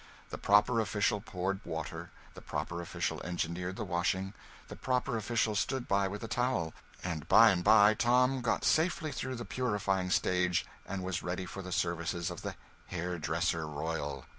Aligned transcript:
The 0.31 0.37
proper 0.39 0.79
official 0.79 1.21
poured 1.21 1.61
water, 1.63 2.09
the 2.33 2.41
proper 2.41 2.81
official 2.81 3.21
engineered 3.21 3.75
the 3.75 3.83
washing, 3.83 4.33
the 4.67 4.75
proper 4.75 5.15
official 5.15 5.53
stood 5.53 5.87
by 5.87 6.07
with 6.07 6.23
a 6.23 6.27
towel, 6.27 6.73
and 7.03 7.27
by 7.27 7.51
and 7.51 7.63
by 7.63 7.93
Tom 7.93 8.41
got 8.41 8.65
safely 8.65 9.11
through 9.11 9.35
the 9.35 9.45
purifying 9.45 10.09
stage 10.09 10.65
and 10.87 11.03
was 11.03 11.21
ready 11.21 11.45
for 11.45 11.61
the 11.61 11.71
services 11.71 12.31
of 12.31 12.41
the 12.41 12.55
Hairdresser 12.87 13.67
royal. 13.67 14.25